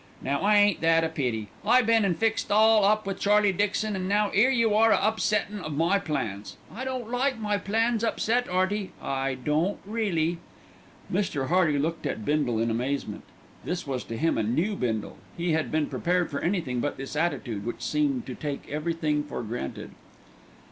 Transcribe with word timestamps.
"Now 0.19 0.49
ain't 0.49 0.81
that 0.81 1.03
a 1.03 1.09
pity. 1.09 1.49
I 1.63 1.83
been 1.83 2.05
and 2.05 2.17
fixed 2.17 2.47
it 2.47 2.51
all 2.51 2.85
up 2.85 3.05
with 3.05 3.19
Charlie 3.19 3.51
Dixon, 3.53 3.95
and 3.95 4.09
now 4.09 4.31
'ere 4.33 4.47
are 4.47 4.51
you 4.51 4.73
a 4.73 4.97
upsettin' 4.99 5.59
of 5.61 5.77
my 5.77 5.99
plans. 5.99 6.57
I 6.73 6.83
don't 6.83 7.11
like 7.11 7.37
my 7.37 7.59
plans 7.59 8.03
upset, 8.03 8.47
'Earty; 8.49 8.93
I 8.99 9.35
don't 9.35 9.77
really." 9.85 10.39
Mr. 11.13 11.49
Hearty 11.49 11.77
looked 11.77 12.07
at 12.07 12.25
Bindle 12.25 12.57
in 12.59 12.71
amazement. 12.71 13.25
This 13.63 13.85
was 13.85 14.03
to 14.05 14.17
him 14.17 14.39
a 14.39 14.43
new 14.43 14.75
Bindle. 14.75 15.17
He 15.37 15.51
had 15.51 15.71
been 15.71 15.85
prepared 15.85 16.31
for 16.31 16.39
anything 16.39 16.79
but 16.79 16.97
this 16.97 17.15
attitude, 17.15 17.63
which 17.63 17.83
seemed 17.83 18.25
to 18.25 18.33
take 18.33 18.67
everything 18.69 19.23
for 19.23 19.43
granted. 19.43 19.91